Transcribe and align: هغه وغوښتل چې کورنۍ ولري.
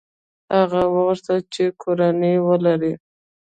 هغه 0.55 0.81
وغوښتل 0.93 1.37
چې 1.53 1.63
کورنۍ 1.81 2.35
ولري. 2.47 2.93